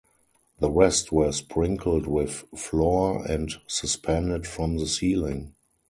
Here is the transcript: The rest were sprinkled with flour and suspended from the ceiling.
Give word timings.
The 0.57 0.71
rest 0.71 1.11
were 1.11 1.31
sprinkled 1.31 2.07
with 2.07 2.45
flour 2.55 3.23
and 3.23 3.53
suspended 3.67 4.47
from 4.47 4.77
the 4.77 4.87
ceiling. 4.87 5.53